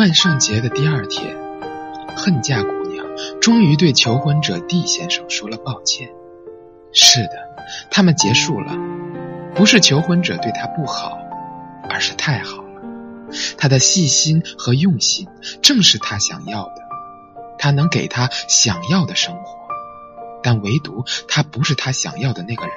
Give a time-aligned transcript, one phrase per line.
[0.00, 1.36] 万圣节的第二天，
[2.16, 3.04] 恨嫁姑娘
[3.42, 6.08] 终于对求婚者 D 先生说了抱歉。
[6.90, 7.32] 是的，
[7.90, 8.72] 他们结束了，
[9.54, 11.18] 不是求婚者对他不好，
[11.90, 12.80] 而是太好了。
[13.58, 15.28] 他的细心和用心
[15.60, 16.76] 正是他想要的，
[17.58, 19.58] 他能给他想要的生活，
[20.42, 22.74] 但唯独他不是他想要的那个人。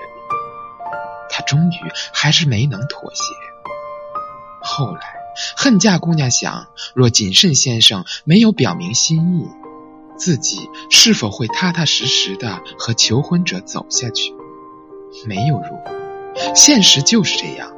[1.30, 1.78] 他终于
[2.14, 3.23] 还是没能妥协。
[4.62, 5.23] 后来。
[5.58, 9.48] 恨嫁姑娘想，若谨慎先生没有表明心意，
[10.17, 14.34] 自己是否会踏踏实实的和求婚者走下去？
[15.28, 15.92] 没有如果，
[16.56, 17.72] 现实就是这样，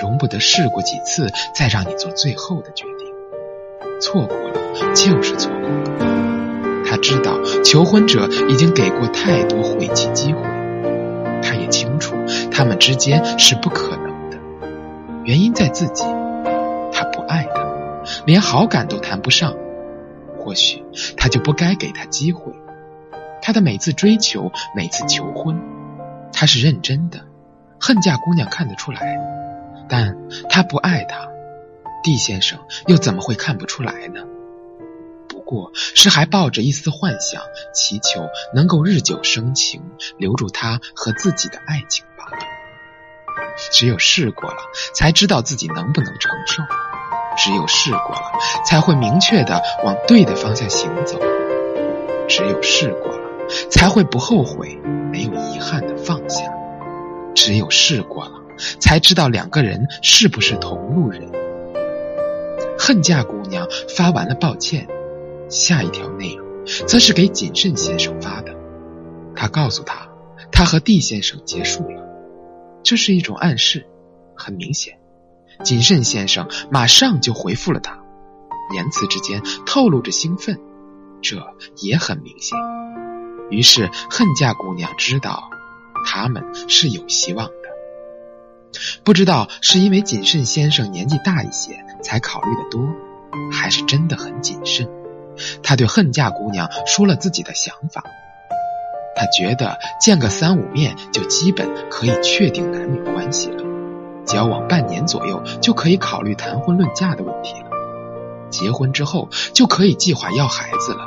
[0.00, 3.08] 容不得试过几次再让你做最后的决定。
[4.00, 6.84] 错过了就是错过了。
[6.86, 10.42] 他知道求婚者已经给过太多悔棋机会，
[11.42, 12.14] 他也清楚
[12.50, 14.38] 他们之间是不可能的，
[15.24, 16.04] 原因在自己。
[18.26, 19.54] 连好感都谈不上，
[20.38, 20.82] 或许
[21.16, 22.52] 他就不该给他机会。
[23.42, 25.60] 他的每次追求，每次求婚，
[26.32, 27.20] 他是认真的。
[27.78, 29.18] 恨嫁姑娘看得出来，
[29.88, 30.16] 但
[30.48, 31.28] 他不爱他。
[32.02, 34.22] 蒂先生又怎么会看不出来呢？
[35.28, 37.42] 不过是还抱着一丝幻想，
[37.74, 39.82] 祈求能够日久生情，
[40.16, 42.38] 留住他和自己的爱情罢了。
[43.70, 44.56] 只有试过了，
[44.94, 46.62] 才知道自己能不能承受。
[47.36, 51.18] 只有试过了，才会明确的往对的方向行走；
[52.28, 54.78] 只有试过了，才会不后悔、
[55.12, 56.44] 没有遗憾的放下；
[57.34, 58.32] 只有试过了，
[58.80, 61.30] 才知道两个人是不是同路人。
[62.78, 63.66] 恨嫁姑娘
[63.96, 64.86] 发完了抱歉，
[65.48, 66.46] 下一条内容
[66.86, 68.54] 则是给谨慎先生发的。
[69.36, 70.08] 他告诉他，
[70.52, 72.02] 他和 D 先生结束了，
[72.82, 73.86] 这是一种暗示，
[74.34, 74.98] 很明显。
[75.62, 77.98] 谨慎先生马上就回复了他，
[78.74, 80.58] 言辞之间透露着兴奋，
[81.22, 82.58] 这也很明显。
[83.50, 85.50] 于是恨嫁姑娘知道
[86.06, 87.54] 他们是有希望的。
[89.04, 92.88] 不知道是因为谨慎先生年纪大一些才考虑的多，
[93.52, 94.88] 还是真的很谨慎。
[95.62, 98.02] 他对恨嫁姑娘说了自己的想法，
[99.14, 103.63] 他觉得见个三五面就基本可以确定男女关系了。
[104.24, 107.70] 交往半年左右就可以考虑谈婚论嫁的问题了，
[108.50, 111.06] 结婚之后就可以计划要孩子了。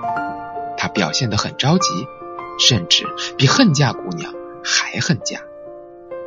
[0.78, 1.88] 他表现得很着急，
[2.60, 3.06] 甚至
[3.38, 4.34] 比恨嫁姑娘
[4.64, 5.40] 还恨嫁，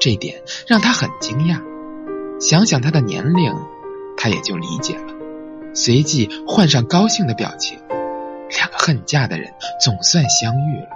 [0.00, 1.62] 这点让他很惊讶。
[2.40, 3.54] 想想他的年龄，
[4.16, 5.14] 他也就理解了，
[5.74, 7.78] 随即换上高兴的表情。
[8.56, 10.88] 两个恨嫁的人总算相遇了，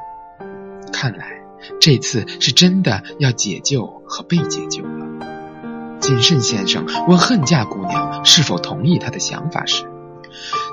[0.93, 1.41] 看来
[1.81, 4.83] 这次是真的要解救和被解救。
[6.05, 9.87] 谨慎先生问恨嫁姑娘是否同意他的想法时，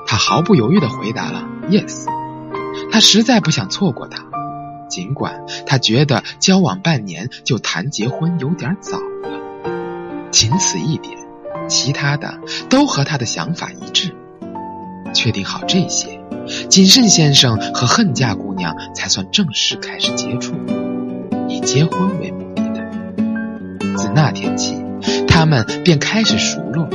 [0.06, 2.04] 他毫不犹豫地回答了 “yes”。
[2.92, 4.26] 他实在不想错过她，
[4.90, 10.30] 尽管他觉得交往半年就谈结婚有点早了。
[10.32, 11.18] 仅此一点，
[11.70, 12.38] 其他的
[12.70, 14.14] 都和他的想法一致。
[15.14, 16.20] 确定好这些，
[16.68, 20.54] 谨慎先生和恨嫁姑娘才算正式开始接触，
[21.48, 23.98] 以结婚为目的的。
[23.98, 24.81] 自那天起。
[25.42, 26.88] 他们便开始熟络，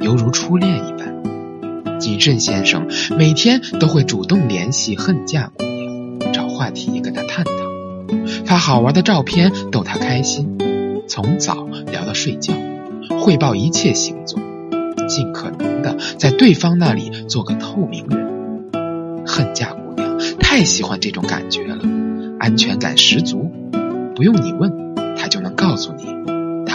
[0.00, 2.00] 犹如初恋一般。
[2.00, 7.52] 谨慎先生每天都会主动联系恨嫁姑娘，找话题跟她探讨，
[8.46, 10.56] 发好玩的照片逗她开心，
[11.06, 12.54] 从早聊到睡觉，
[13.20, 14.40] 汇报一切行踪，
[15.06, 18.72] 尽可能的在对方那里做个透明人。
[19.26, 21.76] 恨嫁姑娘太喜欢这种感觉了，
[22.40, 23.52] 安全感十足，
[24.16, 26.33] 不用你问，她就能告诉你。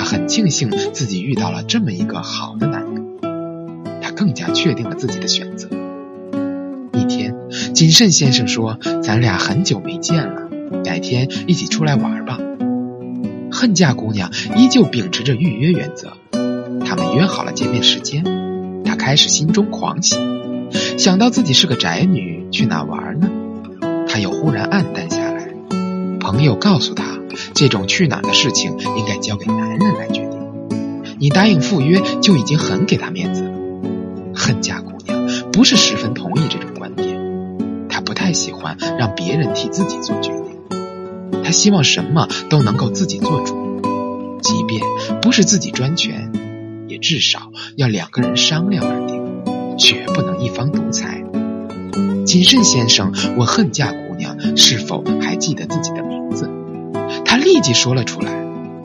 [0.10, 3.06] 很庆幸自己遇到了这么一个好的男人，
[4.02, 5.70] 他更加确定了自己的选择。
[6.94, 7.36] 一天，
[7.76, 10.50] 谨慎先生说：“咱俩很久没见了，
[10.84, 12.40] 改天一起出来玩吧。”
[13.54, 16.14] 恨嫁姑娘依旧秉持着预约原则，
[16.84, 18.24] 他们约好了见面时间。
[18.84, 20.16] 她开始心中狂喜，
[20.98, 23.30] 想到自己是个宅女，去哪玩呢？
[24.08, 25.54] 她又忽然暗淡下来。
[26.20, 27.19] 朋友告诉她。
[27.60, 30.40] 这种去哪的事情应该交给男人来决定。
[31.20, 33.52] 你答应赴约就已经很给他面子了。
[34.34, 37.20] 恨嫁姑娘不是十分同意这种观点，
[37.90, 43.82] 她不太喜欢让别人替自己做决定，她希望什么都能够自己做主，
[44.42, 44.82] 即便
[45.22, 46.32] 不是自己专权，
[46.88, 51.26] 也至少要两个人商量而定，绝不能一方独裁。
[52.26, 56.19] 谨慎先生问恨嫁姑娘是否还记得自己的名。
[57.30, 58.32] 他立即说了出来，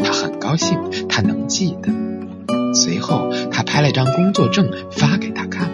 [0.00, 1.91] 他很高兴，他能记得。
[2.75, 5.70] 随后，他拍了张工作证发给他看，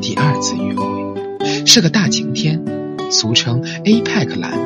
[0.00, 2.64] 第二次约会是个大晴天，
[3.10, 4.58] 俗称 APEC 蓝。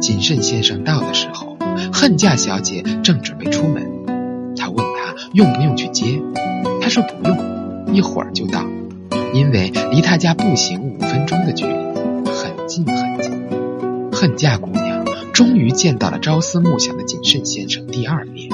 [0.00, 1.56] 谨慎先生到的时候，
[1.92, 3.88] 恨嫁小姐正准备出门。
[4.56, 6.20] 他问他用不用去接，
[6.82, 8.66] 他说不用，一会儿就到，
[9.32, 11.74] 因为离他家步行五分钟的距离，
[12.28, 13.32] 很近很近。
[14.12, 14.83] 恨嫁姑娘
[15.34, 18.48] 终于见到了朝思暮想的谨慎先生第二面，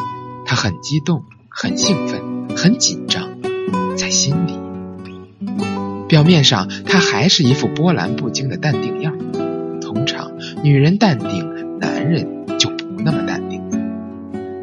[0.46, 2.22] 他很激动，很兴奋，
[2.56, 3.28] 很紧张，
[3.98, 4.58] 在心里。
[6.08, 9.14] 表面上，他还是一副波澜不惊的淡定样。
[9.82, 10.32] 通常，
[10.64, 13.60] 女人淡定，男人就不那么淡定。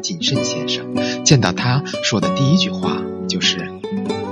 [0.02, 3.70] 谨慎先生见到他说的第一句话就是：“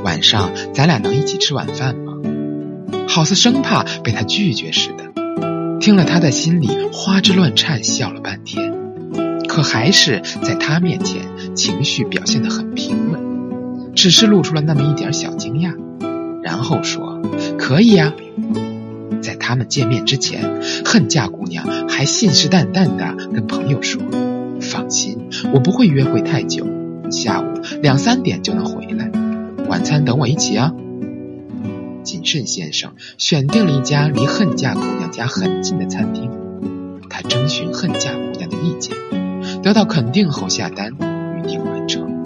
[0.03, 2.15] 晚上咱俩能一起吃晚饭吗？”
[3.09, 5.06] 好似生怕被他拒绝似的。
[5.81, 8.73] 听了，他的心里花枝乱颤，笑了半天，
[9.47, 11.23] 可还是在他面前
[11.55, 15.75] 情绪表现得很平稳，只是露出了那么一点小惊讶，
[16.43, 17.21] 然后说
[17.59, 18.13] ：“可以呀。”
[19.23, 24.03] 在他们见面之前，恨嫁姑娘还信誓旦旦地跟朋友说
[24.61, 26.67] ：“放心，我不会约会太久，
[27.11, 27.45] 下午
[27.83, 29.11] 两三点就能回来，
[29.69, 30.73] 晚餐等我一起啊。”
[32.07, 36.31] 谨慎先生选定了一家离恨嫁姑娘家很近的餐厅，
[37.11, 38.97] 他征询恨嫁姑娘的意见，
[39.61, 40.93] 得到肯定后下单，
[41.37, 42.23] 预定完成。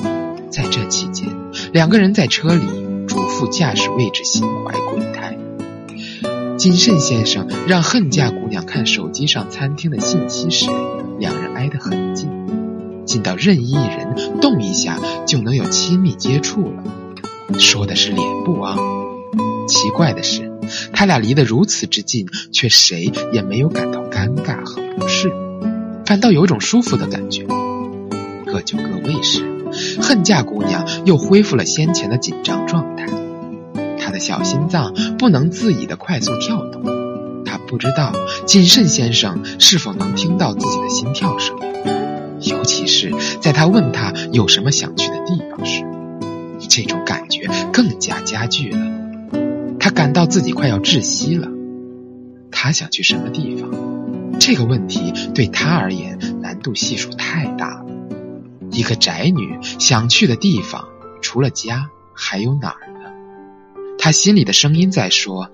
[0.51, 1.27] 在这期间，
[1.73, 2.67] 两个人在车里
[3.09, 5.39] 嘱咐驾驶位置心怀鬼胎。
[6.59, 10.67] 谨慎先生让恨嫁姑娘看手机上餐厅的信息时，
[11.19, 12.29] 两人挨得很近，
[13.07, 16.85] 近到任意一人动一下就能有亲密接触了。
[17.59, 18.77] 说的是脸部啊。
[19.71, 20.51] 奇怪的是，
[20.93, 25.33] 他俩离得如此之近，却谁也没有感到尴尬和不适，
[26.05, 27.47] 反倒有种舒服的感觉。
[28.45, 29.45] 各就各位时，
[30.03, 33.07] 恨嫁姑娘又恢复了先前的紧张状态，
[33.97, 36.83] 她的小心脏不能自已的快速跳动。
[37.45, 38.13] 她不知道
[38.47, 41.57] 谨慎先生是否能听到自己的心跳声，
[42.41, 45.85] 尤其是在他问他有什么想去的地方时，
[46.69, 49.00] 这种感觉更加加剧了。
[49.81, 51.49] 他感到自己快要窒息了。
[52.53, 53.71] 他想去什么地方？
[54.39, 57.87] 这个问题对他而言难度系数太大了。
[58.71, 60.89] 一个宅女想去的地方，
[61.23, 63.11] 除了家还有哪儿呢？
[63.99, 65.51] 他心里的声音在说：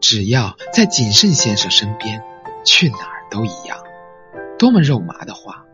[0.00, 2.22] 只要在谨慎先生身边，
[2.64, 3.78] 去哪儿都一样。
[4.58, 5.64] 多么肉麻的话，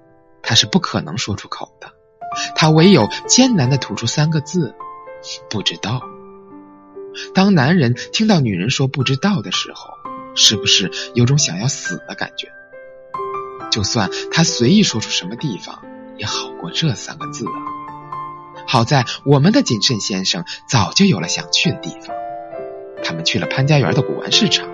[0.42, 1.92] 他是不可能说出口的。
[2.54, 4.74] 他唯有艰难的吐出三个字：
[5.48, 6.00] 不知道。
[7.34, 9.94] 当男人听到女人说不知道的时候，
[10.34, 12.48] 是不是有种想要死的感觉？
[13.70, 15.82] 就算他随意说出什么地方，
[16.16, 17.58] 也好过这三个字啊！
[18.66, 22.14] 好在我们的谨慎先生早就有了想去的地方，
[23.02, 24.68] 他们去了潘家园的古玩市场，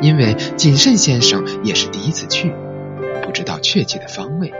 [0.00, 2.52] 因为谨慎先生也是第一次去，
[3.22, 4.52] 不知道确切的方位，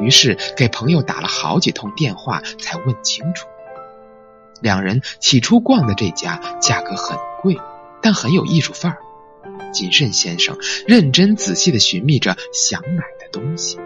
[0.00, 3.46] 于是给朋友打了好几通电话才问清楚。
[4.60, 7.56] 两人起初逛的这家价格很贵，
[8.02, 8.98] 但很有艺术范儿。
[9.72, 13.78] 谨慎先生认真仔细的寻觅着想买的东西，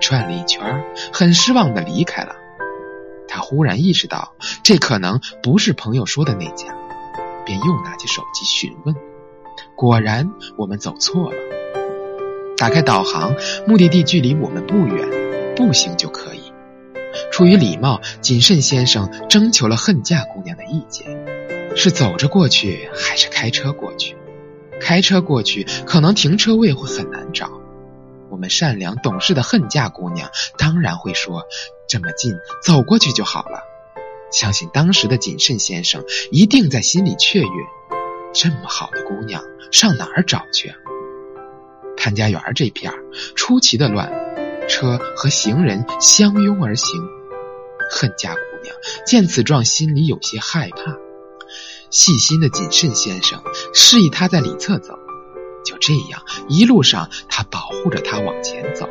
[0.00, 2.34] 转了一圈，很失望的离开了。
[3.28, 6.66] 他忽然意识到这可能不是朋友说的那家，
[7.44, 8.94] 便又拿起手机询问。
[9.74, 11.36] 果然，我们走错了。
[12.56, 13.34] 打开导航，
[13.66, 16.45] 目的地距离我们不远，步行就可以。
[17.30, 21.06] 出于礼貌，谨慎先生征求了恨嫁姑娘的意见：
[21.76, 24.16] 是走着过去，还是开车过去？
[24.80, 27.50] 开车过去，可能停车位会很难找。
[28.28, 31.44] 我们善良懂事的恨嫁姑娘当然会说：
[31.88, 33.60] 这么近，走过去就好了。
[34.30, 37.48] 相信当时的谨慎先生一定在心里雀跃：
[38.34, 40.76] 这么好的姑娘，上哪儿找去啊？
[41.96, 42.92] 潘家园这片
[43.34, 44.25] 出奇的乱。
[44.68, 47.02] 车和行人相拥而行，
[47.90, 48.74] 恨嫁姑娘
[49.06, 50.96] 见此状，心里有些害怕。
[51.90, 53.40] 细心的谨慎先生
[53.72, 54.98] 示意他在里侧走，
[55.64, 58.88] 就这样一路上他保护着她往前走。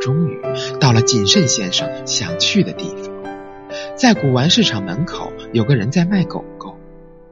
[0.00, 0.40] 终于
[0.80, 3.12] 到了谨慎先生想去的地方，
[3.96, 6.76] 在古玩市场门口有个人在卖狗狗。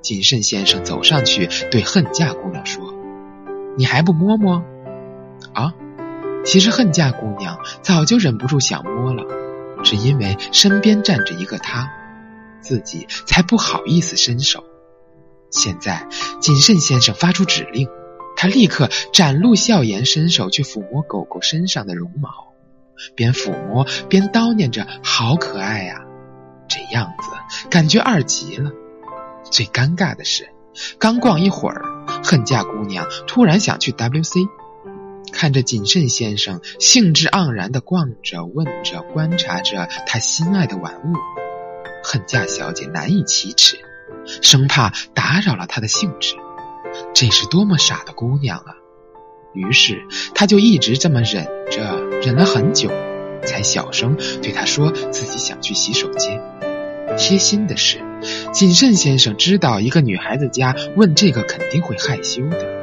[0.02, 2.94] 谨慎先生走上去对恨嫁姑娘说
[3.78, 4.62] ：“你还不摸摸？
[5.54, 5.72] 啊？”
[6.44, 9.24] 其实恨嫁姑娘早就忍不住想摸了，
[9.82, 11.90] 只因为身边站着一个他，
[12.60, 14.64] 自己才不好意思伸手。
[15.50, 16.06] 现在
[16.40, 17.88] 谨慎先生发出指令，
[18.36, 22.28] 他立刻展露笑颜，伸手去抚摸狗狗身上的绒毛，
[23.14, 26.00] 边抚摸边叨念着：“好可爱呀！”
[26.68, 28.70] 这样子感觉二极了。
[29.50, 30.48] 最尴尬的是，
[30.98, 31.84] 刚逛一会儿，
[32.24, 34.48] 恨嫁姑娘突然想去 WC。
[35.34, 41.12] 看着谨慎先生兴致盎然地逛着、问着、观察着他心爱的玩物，
[42.04, 43.76] 恨嫁小姐难以启齿，
[44.40, 46.36] 生怕打扰了他的兴致。
[47.12, 48.76] 这是多么傻的姑娘啊！
[49.52, 52.88] 于是他就一直这么忍着，忍了很久，
[53.44, 56.40] 才小声对她说自己想去洗手间。
[57.18, 58.00] 贴心的是，
[58.52, 62.73] 谨慎先生知道一个女孩子家问这个肯定会害羞的。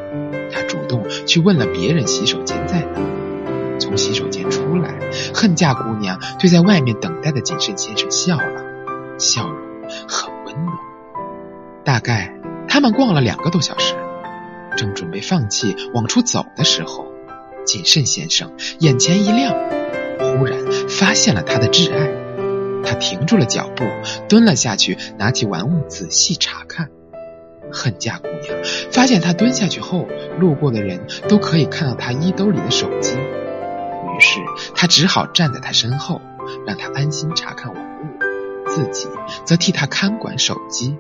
[0.52, 3.02] 他主动去问了别人洗手间在哪。
[3.80, 5.00] 从洗手间出来，
[5.34, 8.64] 恨嫁姑娘对在外面等待的谨慎先生笑了，
[9.18, 9.60] 笑容
[10.08, 10.78] 很温暖。
[11.84, 12.34] 大概
[12.68, 13.96] 他们逛了两个多小时，
[14.78, 17.08] 正准备放弃往出走的时候，
[17.66, 19.54] 谨慎先生眼前一亮，
[20.20, 22.12] 忽然发现了他的挚爱。
[22.84, 23.84] 他停住了脚步，
[24.30, 26.90] 蹲了下去，拿起玩物仔细查看。
[27.72, 30.08] 恨嫁姑娘发现她蹲下去后，
[30.40, 34.40] 路过的人都可以看到她衣兜里的手机，于是
[34.76, 36.22] 他只好站在他身后，
[36.66, 39.08] 让他安心查看文物，自己
[39.46, 40.96] 则替他看管手机，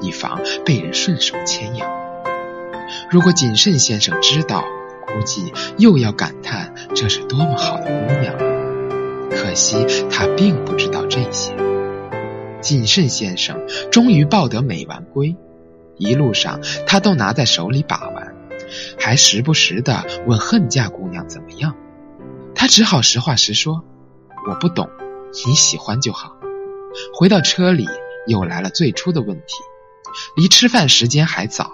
[0.00, 1.88] 以防被人顺手牵羊。
[3.10, 4.64] 如果谨慎先生知道，
[5.06, 8.34] 估计又要感叹这是多么好的姑娘。
[9.30, 11.52] 可惜他并不知道这些。
[12.60, 13.60] 谨慎先生
[13.92, 15.36] 终于抱得美完归。
[15.96, 18.34] 一路上，他都拿在手里把玩，
[18.98, 21.74] 还时不时的问恨嫁姑娘怎么样。
[22.54, 23.84] 他只好实话实说
[24.48, 24.88] ：“我不懂，
[25.46, 26.36] 你喜欢就好。”
[27.14, 27.86] 回到车里，
[28.26, 29.54] 又来了最初的问题：
[30.36, 31.72] 离吃饭时间还早，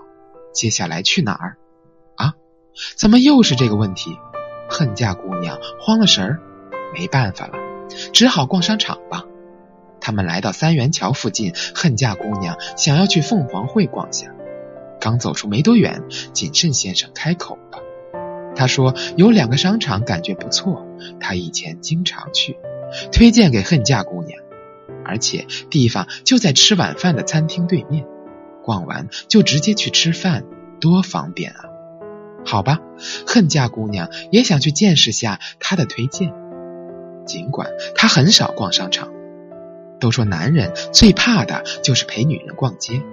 [0.53, 1.57] 接下来去哪儿？
[2.17, 2.35] 啊？
[2.97, 4.19] 怎么又是这个问题？
[4.69, 6.41] 恨嫁姑娘慌了神儿，
[6.95, 7.55] 没办法了，
[8.13, 9.25] 只好逛商场吧。
[10.03, 14.35] 他们来到三元桥附近，恨嫁姑娘想要去凤凰汇逛下。
[15.01, 17.79] 刚走出没多远，谨慎先生开口了。
[18.55, 20.87] 他说有两个商场感觉不错，
[21.21, 22.59] 他以前经常去，
[23.13, 24.39] 推荐给恨嫁姑娘。
[25.05, 28.05] 而且地方就在吃晚饭的餐厅对面，
[28.63, 30.45] 逛完就直接去吃饭，
[30.81, 31.65] 多方便啊！
[32.45, 32.81] 好吧，
[33.27, 36.33] 恨嫁姑娘也想去见识下他的推荐，
[37.25, 39.11] 尽管他很少逛商场。
[40.03, 43.05] 都说男人最怕的就是陪女人逛街，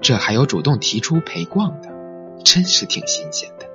[0.00, 1.90] 这还有主动提出陪逛的，
[2.42, 3.66] 真是挺新鲜的。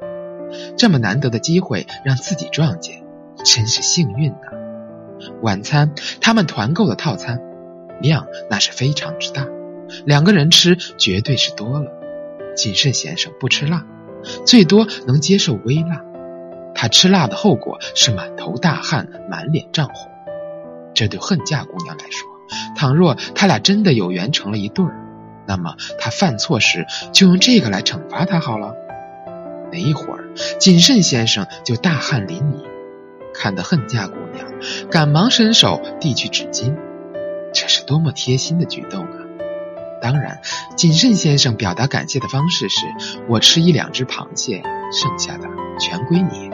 [0.75, 3.03] 这么难得的机会让自己撞见，
[3.45, 4.47] 真是幸运呐。
[5.43, 7.39] 晚餐他们团购的套餐，
[8.01, 9.45] 量那是非常之大，
[10.03, 11.91] 两个人吃绝对是多了。
[12.55, 13.85] 谨慎先生不吃辣，
[14.43, 16.03] 最多能接受微辣，
[16.73, 20.11] 他吃辣的后果是满头大汗、满脸涨红，
[20.95, 22.34] 这对恨嫁姑娘来说。
[22.75, 24.95] 倘若他俩真的有缘成了一对儿，
[25.47, 28.73] 那么他犯错时就用这个来惩罚他好了。
[29.71, 32.63] 没一会儿，谨慎先生就大汗淋漓，
[33.33, 34.45] 看得恨嫁姑娘
[34.89, 36.75] 赶忙伸手递去纸巾，
[37.53, 39.17] 这是多么贴心的举动啊！
[40.01, 40.39] 当然，
[40.77, 42.85] 谨慎先生表达感谢的方式是：
[43.27, 44.61] 我吃一两只螃蟹，
[44.91, 45.47] 剩下的
[45.79, 46.51] 全归你。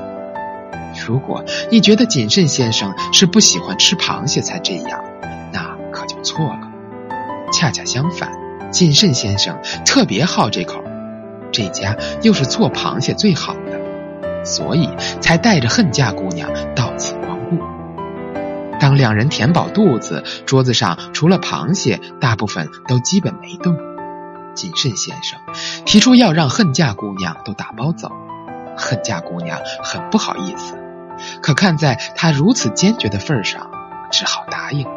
[1.05, 5.03] 如果你觉得谨慎先生是不喜欢吃螃蟹才这样，
[6.01, 6.59] 可就错了，
[7.53, 8.31] 恰恰相反，
[8.71, 9.55] 谨慎先生
[9.85, 10.83] 特别好这口，
[11.51, 14.89] 这家又是做螃蟹最好的，所以
[15.19, 17.59] 才带着恨嫁姑娘到此光顾。
[18.79, 23.77] 当两人填饱肚子，桌子上除了螃蟹，大部分都基本没动。
[24.55, 25.39] 谨慎先生
[25.85, 28.11] 提出要让恨嫁姑娘都打包走，
[28.75, 30.73] 恨嫁姑娘很不好意思，
[31.43, 33.69] 可看在他如此坚决的份上，
[34.11, 34.87] 只好答应。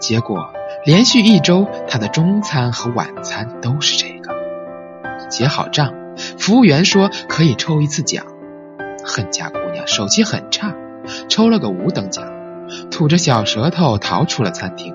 [0.00, 0.52] 结果
[0.84, 4.34] 连续一周，他的中餐和晚餐都是这个。
[5.28, 5.92] 结好账，
[6.38, 8.24] 服务员说可以抽一次奖。
[9.04, 10.74] 恨嫁姑娘手气很差，
[11.28, 12.24] 抽了个五等奖，
[12.90, 14.94] 吐着小舌头逃出了餐厅。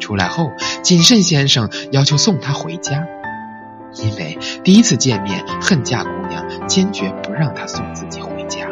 [0.00, 0.50] 出来后，
[0.82, 3.06] 谨慎先生要求送她回家，
[3.94, 8.66] 因为第一次见面，恨嫁姑娘坚决不让他送自己回家，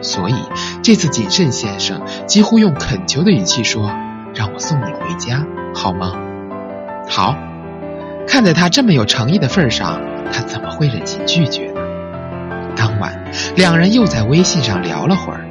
[0.00, 0.34] 所以
[0.82, 3.90] 这次谨慎先生几乎用恳求的语气说。
[4.34, 6.12] 让我送你回家好吗？
[7.08, 7.36] 好，
[8.26, 10.00] 看在他这么有诚意的份上，
[10.32, 11.80] 他怎么会忍心拒绝呢？
[12.76, 13.16] 当晚，
[13.54, 15.46] 两人又在微信上聊了会儿，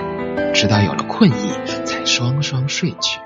[0.54, 1.52] 直到有了困意，
[1.86, 3.20] 才双双睡去。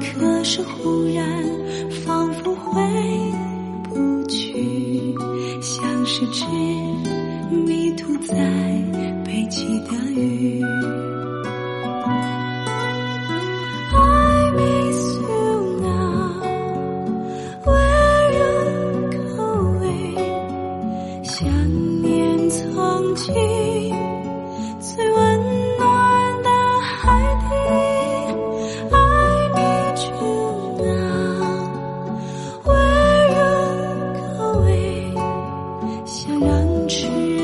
[0.00, 1.42] 可是忽然
[2.04, 2.82] 仿佛回
[3.84, 5.14] 不去，
[5.60, 6.83] 像是只。
[36.88, 37.43] 痴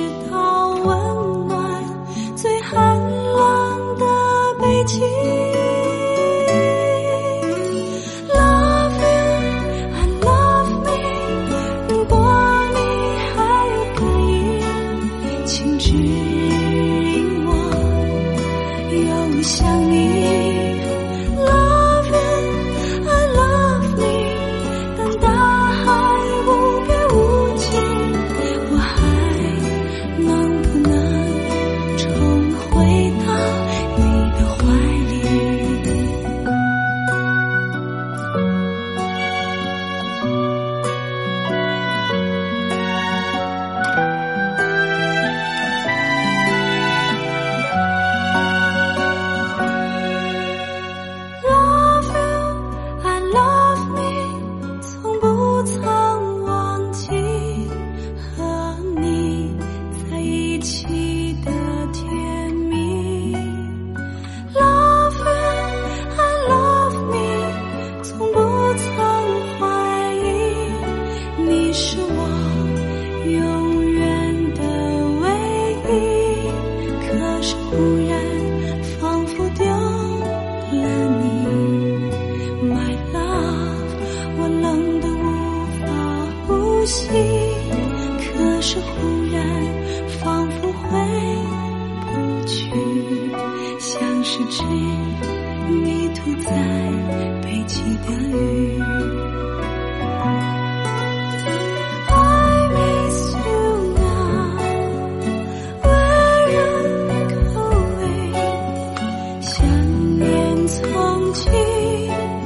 [111.32, 112.39] 情。